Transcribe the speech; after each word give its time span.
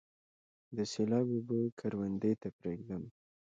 د 0.75 0.77
سیلاب 0.91 1.27
اوبه 1.35 1.57
کروندې 1.79 2.33
ته 2.41 2.47
پریږدم؟ 2.57 3.03